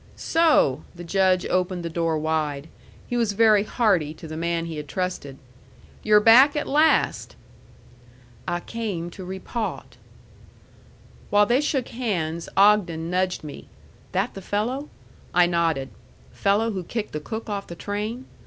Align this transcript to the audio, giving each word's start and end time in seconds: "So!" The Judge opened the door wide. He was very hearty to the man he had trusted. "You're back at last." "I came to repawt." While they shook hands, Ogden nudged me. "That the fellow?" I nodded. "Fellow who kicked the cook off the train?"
"So!" 0.15 0.81
The 0.95 1.03
Judge 1.03 1.45
opened 1.45 1.83
the 1.85 1.87
door 1.87 2.17
wide. 2.17 2.69
He 3.05 3.15
was 3.15 3.33
very 3.33 3.61
hearty 3.63 4.15
to 4.15 4.27
the 4.27 4.35
man 4.35 4.65
he 4.65 4.77
had 4.77 4.87
trusted. 4.87 5.37
"You're 6.01 6.19
back 6.19 6.55
at 6.55 6.65
last." 6.65 7.35
"I 8.47 8.61
came 8.61 9.11
to 9.11 9.23
repawt." 9.23 9.97
While 11.29 11.45
they 11.45 11.61
shook 11.61 11.89
hands, 11.89 12.49
Ogden 12.57 13.11
nudged 13.11 13.43
me. 13.43 13.67
"That 14.11 14.33
the 14.33 14.41
fellow?" 14.41 14.89
I 15.35 15.45
nodded. 15.45 15.89
"Fellow 16.31 16.71
who 16.71 16.83
kicked 16.83 17.11
the 17.11 17.19
cook 17.19 17.47
off 17.47 17.67
the 17.67 17.75
train?" 17.75 18.25